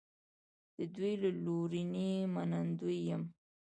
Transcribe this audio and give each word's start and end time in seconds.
د 0.77 0.79
دوی 0.95 1.13
له 1.23 1.29
لورینې 1.43 2.11
منندوی 2.33 2.99
یم. 3.09 3.23